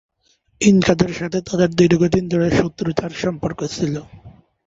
[0.61, 3.95] ইনকাদের সাথে তাদের দীর্ঘদিন ধরে শত্রুতার সম্পর্ক ছিল।